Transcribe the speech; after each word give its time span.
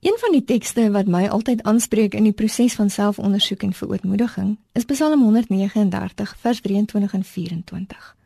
Een 0.00 0.16
van 0.18 0.32
die 0.32 0.44
tekste 0.44 0.90
wat 0.90 1.06
my 1.06 1.26
altyd 1.28 1.62
aanspreek 1.62 2.14
in 2.14 2.22
die 2.22 2.32
proses 2.32 2.74
van 2.74 2.90
selfondersoek 2.90 3.62
en 3.62 3.72
verootmoediging 3.72 4.58
is 4.72 4.84
Psalm 4.84 5.22
139 5.22 6.36
vers 6.38 6.60
23 6.60 7.12
en 7.12 7.24
24. 7.24 8.16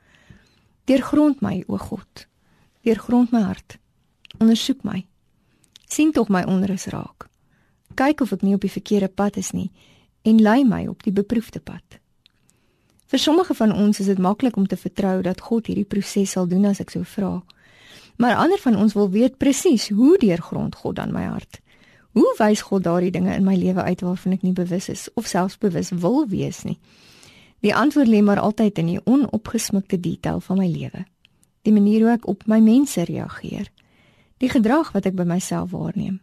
Deurgrond 0.85 1.41
my, 1.41 1.65
o 1.67 1.77
God. 1.77 2.27
Deurgrond 2.83 3.31
my 3.31 3.41
hart. 3.41 3.79
Ondersoek 4.39 4.83
my. 4.83 5.07
sien 5.87 6.13
tog 6.13 6.29
my 6.29 6.43
onrus 6.43 6.87
raak. 6.87 7.27
Kyk 7.95 8.21
of 8.21 8.33
ek 8.33 8.43
nie 8.43 8.55
op 8.55 8.63
die 8.63 8.71
verkeerde 8.71 9.09
pad 9.09 9.37
is 9.37 9.51
nie 9.51 9.71
en 10.23 10.43
lei 10.43 10.65
my 10.65 10.87
op 10.87 11.03
die 11.03 11.13
beproefde 11.13 11.61
pad. 11.61 11.99
Vir 13.11 13.19
sommige 13.19 13.55
van 13.55 13.73
ons 13.73 14.01
is 14.01 14.07
dit 14.07 14.19
maklik 14.19 14.57
om 14.57 14.67
te 14.67 14.77
vertrou 14.77 15.23
dat 15.23 15.41
God 15.41 15.67
hierdie 15.67 15.89
proses 15.89 16.31
sal 16.31 16.47
doen 16.47 16.69
as 16.71 16.81
ek 16.81 16.93
sou 16.95 17.03
vra. 17.05 17.41
Maar 18.21 18.37
ander 18.37 18.59
van 18.59 18.77
ons 18.77 18.93
wil 18.93 19.11
weet 19.11 19.37
presies 19.41 19.89
hoe 19.89 20.19
deurgrond 20.19 20.75
God 20.75 20.97
dan 20.97 21.13
my 21.13 21.23
hart. 21.25 21.61
Hoe 22.13 22.35
wys 22.39 22.61
God 22.61 22.85
daardie 22.85 23.11
dinge 23.11 23.33
in 23.35 23.45
my 23.45 23.55
lewe 23.57 23.83
uit 23.83 24.01
waarvan 24.01 24.35
ek 24.37 24.43
nie 24.43 24.53
bewus 24.53 24.89
is 24.93 25.07
of 25.15 25.27
selfs 25.27 25.57
bewus 25.59 25.89
wil 25.89 26.27
wees 26.29 26.63
nie? 26.69 26.77
Die 27.65 27.73
antwoord 27.75 28.09
lê 28.13 28.21
maar 28.21 28.41
altyd 28.41 28.79
in 28.79 28.91
die 28.91 29.01
onopgesmukte 29.05 30.01
detail 30.01 30.41
van 30.41 30.61
my 30.61 30.67
lewe. 30.69 31.07
Die 31.63 31.73
manier 31.73 32.05
hoe 32.05 32.11
ek 32.19 32.27
op 32.29 32.45
my 32.45 32.59
mense 32.61 33.05
reageer. 33.09 33.71
Die 34.37 34.53
gedrag 34.53 34.93
wat 34.93 35.09
ek 35.09 35.17
by 35.17 35.25
myself 35.25 35.73
waarneem. 35.73 36.21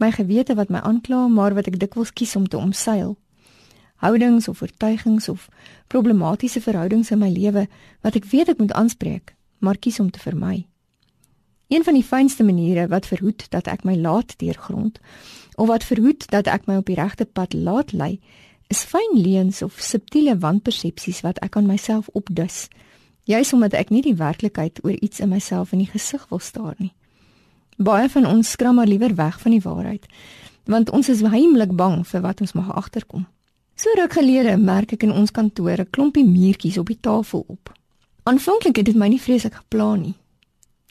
My 0.00 0.08
gewete 0.16 0.56
wat 0.56 0.72
my 0.72 0.80
aankla, 0.80 1.26
maar 1.28 1.52
wat 1.52 1.68
ek 1.68 1.76
dikwels 1.80 2.14
kies 2.16 2.36
om 2.40 2.48
te 2.48 2.56
omseil. 2.56 3.18
Houdings 4.00 4.48
of 4.48 4.62
oortuigings 4.62 5.28
of 5.28 5.48
problematiese 5.92 6.64
verhoudings 6.64 7.12
in 7.12 7.20
my 7.20 7.28
lewe 7.28 7.68
wat 8.00 8.16
ek 8.16 8.32
weet 8.32 8.56
ek 8.56 8.64
moet 8.64 8.72
aanspreek, 8.72 9.36
maar 9.58 9.76
kies 9.76 10.00
om 10.00 10.08
te 10.08 10.24
vermy. 10.24 10.67
Een 11.68 11.84
van 11.84 11.94
die 11.94 12.04
fynste 12.04 12.44
maniere 12.44 12.86
wat 12.88 13.06
verhoed 13.06 13.46
dat 13.52 13.66
ek 13.68 13.84
my 13.84 13.96
laat 13.96 14.34
deurgrond 14.40 15.00
of 15.58 15.66
wat 15.68 15.84
verhoed 15.84 16.24
dat 16.30 16.46
ek 16.46 16.66
my 16.66 16.78
op 16.78 16.86
die 16.86 16.96
regte 16.96 17.24
pad 17.24 17.52
laat 17.52 17.92
lei, 17.92 18.20
is 18.68 18.84
fyn 18.86 19.16
leuns 19.18 19.62
of 19.62 19.80
subtiele 19.82 20.36
wanpersepsies 20.38 21.20
wat 21.26 21.40
ek 21.44 21.56
aan 21.56 21.66
myself 21.66 22.08
opdus. 22.12 22.68
Juis 23.28 23.52
omdat 23.52 23.74
ek 23.76 23.90
nie 23.90 24.02
die 24.04 24.14
werklikheid 24.16 24.78
oor 24.84 24.94
iets 24.94 25.20
in 25.20 25.32
myself 25.32 25.72
in 25.72 25.82
die 25.82 25.90
gesig 25.90 26.24
wil 26.30 26.38
staar 26.38 26.76
nie. 26.78 26.92
Baie 27.76 28.08
van 28.08 28.26
ons 28.26 28.50
skram 28.54 28.78
maar 28.78 28.88
liewer 28.88 29.14
weg 29.18 29.40
van 29.40 29.56
die 29.56 29.64
waarheid, 29.64 30.06
want 30.64 30.90
ons 30.90 31.08
is 31.08 31.20
heimlik 31.20 31.74
bang 31.76 32.00
vir 32.06 32.22
wat 32.24 32.40
ons 32.40 32.54
mag 32.56 32.70
agterkom. 32.76 33.26
So 33.78 33.92
ruk 33.98 34.16
gelede 34.18 34.56
merk 34.56 34.92
ek 34.96 35.04
in 35.06 35.12
ons 35.12 35.30
kantoor 35.30 35.80
'n 35.80 35.90
klompie 35.90 36.24
muurtjies 36.24 36.78
op 36.78 36.86
die 36.86 37.00
tafel 37.00 37.44
op. 37.46 37.72
Aanvanklik 38.24 38.76
het 38.76 38.86
dit 38.86 38.96
my 38.96 39.08
nie 39.08 39.20
vreeslik 39.20 39.54
geplan 39.54 40.00
nie. 40.00 40.14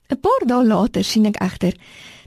'n 0.09 0.19
Paar 0.19 0.44
dae 0.47 0.63
later 0.66 1.03
sien 1.03 1.25
ek 1.25 1.41
egter 1.41 1.73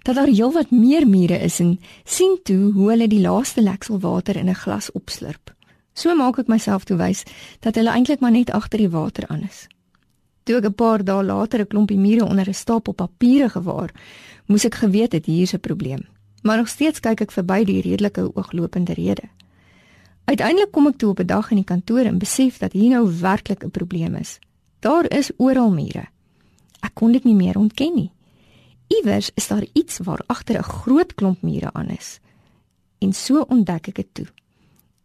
dat 0.03 0.15
daar 0.15 0.29
heelwat 0.29 0.71
meer 0.71 1.07
mure 1.09 1.39
is 1.39 1.61
en 1.61 1.79
sien 2.05 2.39
toe 2.45 2.73
hoe 2.73 2.91
hulle 2.91 3.09
die 3.09 3.21
laaste 3.21 3.63
lekselwater 3.63 4.37
in 4.37 4.49
'n 4.49 4.55
glas 4.55 4.93
opslurp. 4.93 5.55
So 5.93 6.15
maak 6.15 6.39
ek 6.39 6.49
myself 6.49 6.85
toe 6.85 6.97
wys 6.97 7.25
dat 7.61 7.75
hulle 7.75 7.91
eintlik 7.91 8.21
maar 8.21 8.31
net 8.31 8.51
agter 8.51 8.79
die 8.79 8.89
water 8.89 9.27
aan 9.29 9.43
is. 9.49 9.67
Toe 10.45 10.57
ek 10.57 10.65
'n 10.65 10.75
paar 10.75 11.05
dae 11.05 11.23
later 11.23 11.61
'n 11.61 11.67
klompie 11.67 11.99
mure 11.99 12.25
onder 12.25 12.49
'n 12.49 12.55
stapel 12.55 12.93
papiere 12.93 13.49
gewaar, 13.49 13.91
moes 14.47 14.65
ek 14.65 14.75
geweet 14.75 15.13
het 15.13 15.27
hier's 15.27 15.55
'n 15.55 15.61
probleem. 15.61 16.07
Maar 16.43 16.57
nog 16.57 16.69
steeds 16.69 17.01
kyk 17.01 17.21
ek 17.21 17.33
verby 17.33 17.65
die 17.65 17.81
redelike 17.81 18.31
ooglopende 18.35 18.95
rede. 18.95 19.29
Uiteindelik 20.25 20.73
kom 20.73 20.87
ek 20.87 20.97
toe 20.97 21.11
op 21.11 21.21
'n 21.21 21.27
dag 21.27 21.51
in 21.51 21.57
die 21.57 21.65
kantoor 21.65 22.05
en 22.05 22.19
besef 22.19 22.59
dat 22.59 22.73
hier 22.73 22.91
nou 22.91 23.11
werklik 23.21 23.65
'n 23.65 23.71
probleem 23.71 24.15
is. 24.15 24.39
Daar 24.81 25.11
is 25.11 25.31
oral 25.37 25.71
mure. 25.71 26.09
Ek 26.91 26.99
kon 26.99 27.13
dit 27.15 27.23
nie 27.25 27.37
meer 27.39 27.55
ontken 27.55 27.95
nie. 27.95 28.11
Iewers 28.91 29.31
is 29.39 29.47
daar 29.47 29.63
iets 29.79 30.03
waar 30.03 30.23
agter 30.27 30.59
'n 30.59 30.73
groot 30.83 31.15
klomp 31.15 31.43
mure 31.43 31.71
aan 31.73 31.89
is. 31.89 32.19
En 32.99 33.13
so 33.13 33.47
ontdek 33.49 33.89
ek 33.89 33.95
dit 33.95 34.15
toe. 34.15 34.27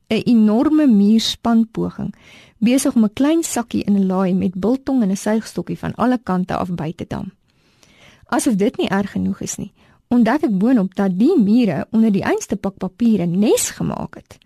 'n 0.09 0.21
Enorme 0.25 0.87
muurspanpoging 0.87 2.15
besig 2.57 2.95
om 2.95 3.03
'n 3.03 3.13
klein 3.13 3.43
sakkie 3.43 3.83
in 3.83 3.95
'n 3.97 4.07
laai 4.07 4.33
met 4.33 4.59
biltong 4.59 5.01
en 5.01 5.11
'n 5.11 5.15
suigstokkie 5.15 5.77
van 5.77 5.95
alle 5.95 6.19
kante 6.23 6.55
af 6.55 6.73
by 6.73 6.93
te 6.95 7.05
dam. 7.07 7.31
Asof 8.25 8.55
dit 8.55 8.77
nie 8.77 8.89
erg 8.89 9.11
genoeg 9.11 9.41
is 9.41 9.55
nie, 9.55 9.73
ontdek 10.07 10.43
ek 10.43 10.57
boonop 10.57 10.95
dat 10.95 11.19
die 11.19 11.39
mure 11.39 11.87
onder 11.91 12.11
die 12.11 12.23
einste 12.23 12.55
pak 12.55 12.77
papier 12.77 13.21
'n 13.21 13.39
nes 13.39 13.69
gemaak 13.69 14.15
het. 14.15 14.37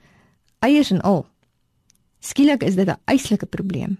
Eiers 0.60 0.92
en 0.92 1.02
al. 1.02 1.26
Skielik 2.20 2.64
is 2.64 2.76
dit 2.76 2.88
'n 2.88 3.00
eislike 3.06 3.46
probleem. 3.46 3.98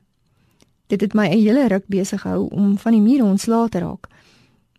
Dit 0.90 1.02
het 1.02 1.14
my 1.14 1.28
'n 1.30 1.38
hele 1.38 1.68
ruk 1.68 1.88
besig 1.88 2.22
gehou 2.22 2.50
om 2.50 2.78
van 2.78 2.92
die 2.92 3.02
mure 3.02 3.24
ontslae 3.24 3.70
te 3.70 3.80
raak. 3.80 4.08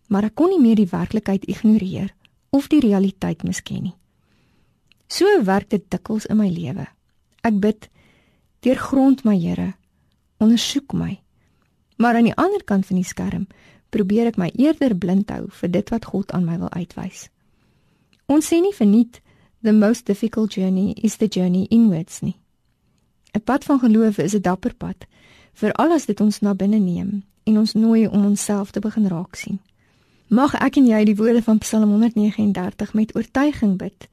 Maar 0.07 0.23
ek 0.23 0.35
kon 0.35 0.49
nie 0.49 0.59
meer 0.59 0.75
die 0.75 0.91
werklikheid 0.91 1.45
ignoreer 1.47 2.13
of 2.49 2.67
die 2.67 2.79
realiteit 2.79 3.43
misken 3.43 3.83
nie. 3.83 3.95
So 5.07 5.25
werk 5.43 5.69
dit 5.69 5.83
dikwels 5.91 6.25
in 6.25 6.37
my 6.37 6.49
lewe. 6.49 6.87
Ek 7.41 7.59
bid 7.59 7.89
deurgrond 8.59 9.23
my 9.23 9.37
Here, 9.39 9.73
ondersoek 10.37 10.93
my. 10.93 11.19
Maar 11.97 12.15
aan 12.15 12.29
die 12.29 12.35
ander 12.35 12.63
kant 12.63 12.85
van 12.85 12.95
die 12.95 13.05
skerm 13.05 13.47
probeer 13.89 14.31
ek 14.31 14.37
my 14.37 14.51
eerder 14.55 14.95
blind 14.95 15.29
hou 15.29 15.47
vir 15.49 15.71
dit 15.71 15.89
wat 15.89 16.05
God 16.05 16.31
aan 16.31 16.45
my 16.45 16.57
wil 16.57 16.71
uitwys. 16.71 17.29
Ons 18.31 18.47
sê 18.47 18.61
nie 18.61 18.73
verniet 18.73 19.21
the 19.61 19.73
most 19.73 20.05
difficult 20.05 20.55
journey 20.55 20.93
is 20.95 21.17
the 21.17 21.27
journey 21.27 21.67
inwards 21.69 22.21
nie. 22.21 22.37
'n 23.35 23.43
Pad 23.43 23.63
van 23.63 23.79
geloof 23.79 24.17
is 24.17 24.35
'n 24.35 24.41
dapper 24.41 24.73
pad, 24.73 25.05
veral 25.53 25.91
as 25.91 26.05
dit 26.05 26.21
ons 26.21 26.39
na 26.39 26.53
binne 26.53 26.79
neem 26.79 27.23
en 27.43 27.57
ons 27.57 27.73
nooi 27.73 28.07
om 28.07 28.25
onsself 28.25 28.71
te 28.71 28.79
begin 28.79 29.07
raak 29.07 29.35
sien. 29.35 29.59
Mag 30.27 30.53
ek 30.55 30.77
en 30.79 30.87
jy 30.87 31.03
die 31.09 31.15
woorde 31.19 31.41
van 31.43 31.57
Psalm 31.59 31.89
139 31.89 32.93
met 32.93 33.15
oortuiging 33.15 33.77
bid 33.77 34.07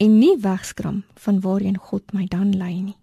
en 0.00 0.18
nie 0.18 0.36
wegskram 0.40 1.02
van 1.14 1.40
waarheen 1.40 1.78
God 1.78 2.12
my 2.12 2.26
dan 2.26 2.56
lei 2.56 2.80
nie. 2.80 2.99